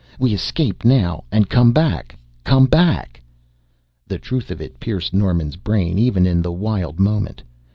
[0.17, 3.21] We escape now and come back come back"
[4.07, 7.43] The truth of it pierced Norman's brain even in the wild moment.